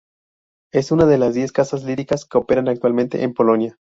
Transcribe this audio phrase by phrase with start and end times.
[0.73, 3.77] Es una de las diez casas líricas que operan actualmente en Polonia.